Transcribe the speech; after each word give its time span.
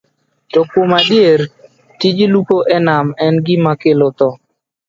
To 0.53 0.61
kuom 0.71 0.91
adier, 0.99 1.41
tij 1.99 2.19
lupo 2.33 2.57
e 2.77 2.81
nam 2.87 3.05
en 3.27 3.35
gima 3.47 3.73
kelo 3.81 4.07
tho. 4.19 4.29